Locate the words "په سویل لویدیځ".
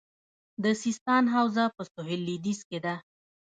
1.75-2.59